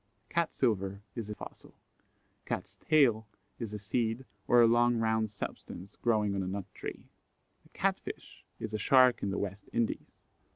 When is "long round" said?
4.67-5.29